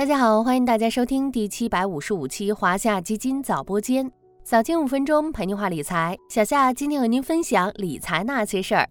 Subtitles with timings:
[0.00, 4.10] 大家好，欢迎大家收听第七百五十五期华夏基金早播间，
[4.42, 6.16] 早间五分钟陪您话理财。
[6.30, 8.88] 小夏今天和您分享理财那些事儿。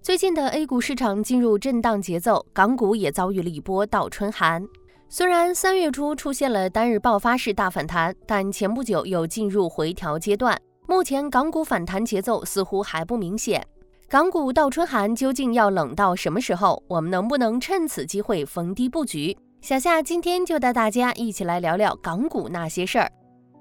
[0.00, 4.64] 最近的 A 股市场进入震荡节奏，港股也遭遇了一波倒春寒。
[5.08, 10.56] 虽然三月初出现了单日爆发式大反弹，但前不久又进入回调阶段。
[10.86, 13.66] 目前港股反弹节奏似乎还不明显。
[14.08, 16.80] 港股倒春寒究竟要冷到什么时候？
[16.86, 19.36] 我们能不能趁此机会逢低布局？
[19.62, 23.08] 小夏今天就带大家一起来聊聊港股那些事儿。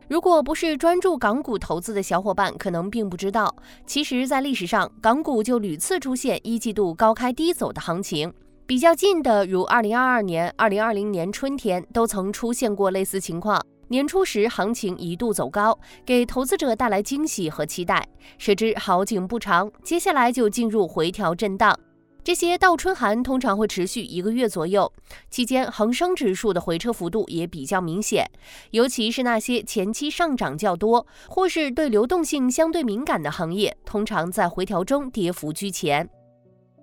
[0.08, 3.56] 如果不是专注港股投资的小伙伴，可能并不知道，
[3.86, 8.34] 其实，在历史上，港股就屡次出现一季度高开低走的行情。
[8.66, 13.64] 比较近的，如二零二二年、二零二零年春天，都曾出现过类似情况。
[13.90, 18.04] 年初时，行情一度走高，给投资者带来惊喜和期待。
[18.40, 21.78] 谁知好景不长，接下来就进入回调震荡。
[22.24, 24.92] 这些倒春寒通常会持续一个月左右，
[25.32, 28.30] 期间恒生指数的回撤幅度也比较明显，
[28.70, 36.08] 尤其是那些前期上涨较多或是对流动性相对敏感的行业，通常在回调中跌幅居前。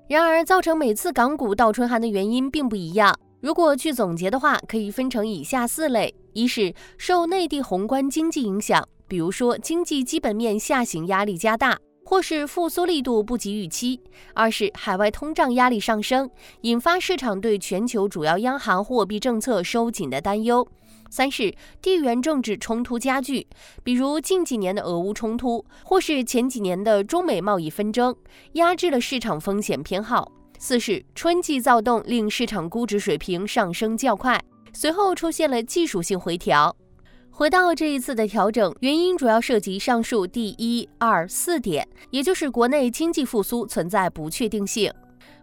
[0.09, 3.17] 然而，造成每次港股倒春寒的原因并不一样。
[3.41, 11.79] 如果去总结的话，可以分成以下四类：一是受内地宏观经济影响，比如说经济基本面下行压力加大。
[12.09, 14.01] 或是复苏力度不及预期，
[14.33, 16.31] 二是海外通胀压力上升，
[16.63, 20.67] 引发市场对全球主要央行货币政策收紧的担忧；
[21.11, 23.47] 三是地缘政治冲突加剧，
[23.85, 28.17] 比如近几年的俄乌冲突，或是前几年的中美贸易纷争，
[28.53, 36.75] 压制了市场风险偏好；四是春季躁动令市场估值水平上升较快，随后出现了技术性回调。
[37.39, 44.93] 回到这一次的调整，原因主要涉及上述第一、二、四点，也就是国内经济复苏存在不确定性，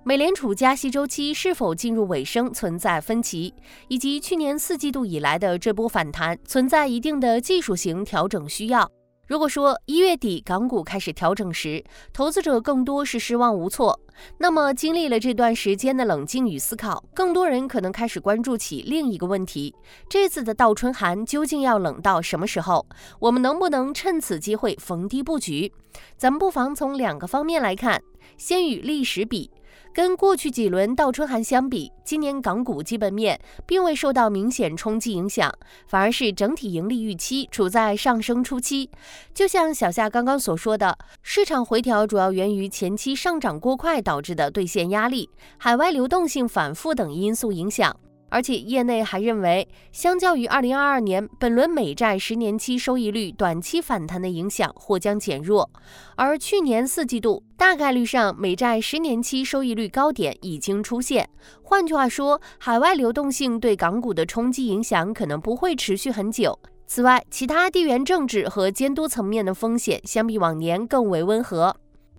[0.03, 3.53] 美联储加息周期是否进入尾声存在分歧，
[3.88, 8.91] 以及去年四季度以来的这波反弹存在一定的技术型调整需要。
[9.28, 14.00] 如果说一月底港股开始调整时，投资者更多是失望无措，
[14.38, 19.74] 那么经历了这段时间的冷静与思考，更多人可能开始关注起另一个问题：
[20.08, 22.85] 这次的倒春寒究竟要冷到什么时候？
[23.19, 25.74] 我们能不能趁此机会逢低布局？
[26.16, 28.00] 咱们不妨从两个方面来看，
[28.38, 29.50] 先与历史比。
[29.94, 35.53] 跟过去几轮倒春寒相比，今年港股基本面并未受到明显冲击影响，
[35.88, 38.90] 反而是整体盈利预期处在上升初期。
[39.34, 47.96] 就像小夏刚刚所说的，市场回调主要源于前期上涨过快导致的兑现压力、海外流动性反复等因素影响。
[48.30, 55.69] 而且业内还认为，相较于2022年，本轮美债十年期收益率短期反弹的影响或将减弱，
[56.16, 61.30] 而去年四季度大概率上美债十年期收益率高点已经出现。
[61.64, 66.59] 换句话说，海外流动性对港股的冲击影响可能不会持续很久。
[66.88, 71.75] 此外，其他地缘政治和监督层面的风险相比往年更为温和。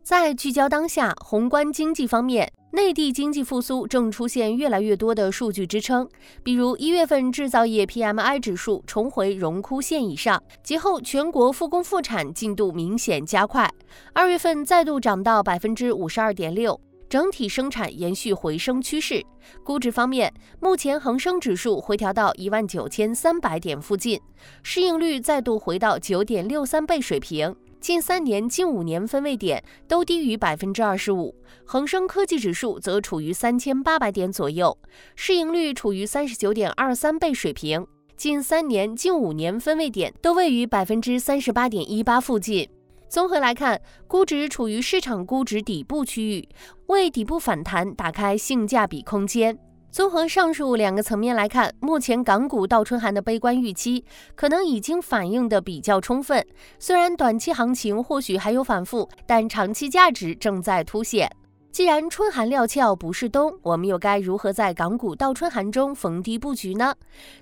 [0.06, 2.48] 在聚焦当下，宏观经济方面。
[2.70, 6.08] 内地经济复苏正出现越来越多的数据支撑，
[6.44, 13.68] 比如一月份制造业 PMI 指数重回荣枯线以上，节后全国复工复产进度明显加快，
[14.12, 19.20] 二月份再度涨到百分之五十二点六，整体生产延续回升趋势。
[19.64, 24.20] 估值方面，目前恒生指数回调到一万九千三百点附近，
[24.62, 27.56] 市盈率再度回到九点六三倍水平。
[27.86, 31.32] 近三年、近五年分位点都低于百分之二十五，
[31.64, 34.76] 恒生科技指数则处于三千八百点左右，
[35.14, 37.86] 市盈率处于三十九点二三倍水平。
[38.16, 42.68] 近三年、近五年分位点都位于百分之三十八点一八附近。
[43.08, 46.48] 综合来看，估值处于市场估值底部区域，
[46.88, 49.56] 为底部反弹打开性价比空间。
[49.96, 56.46] 综合上述两个层面来看，目前港股倒春寒的悲观预期可能已经反映的比较充分。
[56.78, 61.34] 虽然短期行情或许还有反复，但长期价值正在凸显。
[61.72, 66.94] 既然春寒料峭不是冬，我们又该如何在港股倒春寒中逢低布局呢？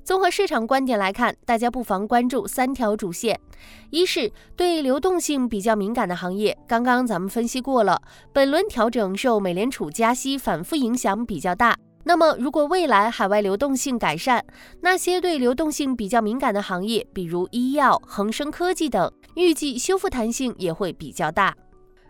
[0.04, 3.36] 综合市场观点来看，大家不妨关注三条主线：
[3.90, 8.00] 一是对流动性比较敏感的行业，刚刚咱们分析过了，
[8.32, 11.76] 本轮调整受美联储加息反复影响比较大。
[12.06, 14.44] 那么，如果未来海外流动性改善，
[14.82, 21.56] 那些对流动性比较敏感的行业，比如医药、恒生科技等，预计修复弹性也会比较大。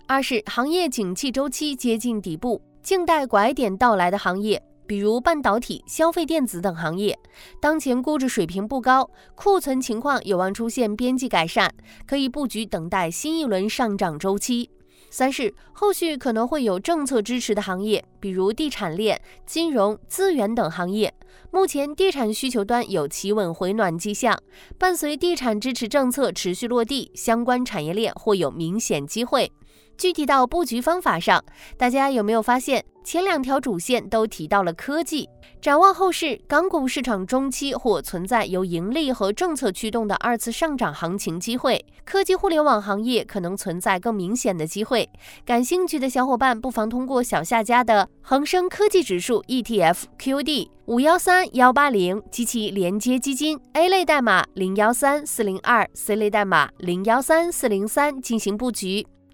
[0.06, 7.16] 二是行业景气周期接近底部，静待拐点到来的行业，比如半导体、消费电子等行业，
[7.60, 11.72] 当前估值水平不高，库存情况有望出现边际改善，
[12.04, 14.68] 可以布局等待新一轮上涨周期。
[15.16, 21.14] 三是后续可能会有政策支持的行业，比如地产链、金融、资源等行业。
[21.52, 24.36] 目前地产需求端有企稳回暖迹象，
[24.76, 29.52] 伴随地产支持政策持续落地，相关产业链或有明显机会。
[29.96, 31.42] 具体到布局方法上，
[31.76, 35.28] 大家有没有发现前两条主线都提到了科技？
[35.60, 45.08] 展望后市，港股市场中期或存在由盈利和政策驱动的二次上涨行情机会，科技互联网行业可能存在更明显的机会。
[45.44, 59.06] 感兴趣的小伙伴不妨通过小夏家的恒生科技指数 ETF QD 五幺三幺八零及其连接基金 A 类代码零幺三四零二，C 类代码零幺三四零三进行布局。